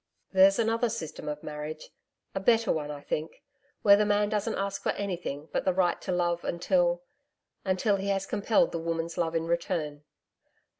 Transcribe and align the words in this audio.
'There's 0.33 0.57
another 0.57 0.89
system 0.89 1.29
of 1.29 1.43
marriage 1.43 1.91
a 2.33 2.39
better 2.39 2.71
one, 2.71 2.89
I 2.89 3.01
think 3.01 3.43
where 3.83 3.95
the 3.95 4.03
man 4.03 4.29
doesn't 4.29 4.55
ask 4.57 4.81
for 4.81 4.93
anything 4.93 5.47
but 5.51 5.63
the 5.63 5.75
right 5.75 6.01
to 6.01 6.11
love 6.11 6.43
until 6.43 7.03
until 7.63 7.97
he 7.97 8.07
has 8.07 8.25
compelled 8.25 8.71
the 8.71 8.79
woman's 8.79 9.15
love 9.19 9.35
in 9.35 9.45
return.' 9.45 10.03